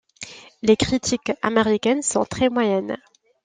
Les 0.63 0.77
critiques 0.77 1.31
américaines 1.43 2.01
sont 2.01 2.25
très 2.25 2.49
moyennes. 2.49 2.97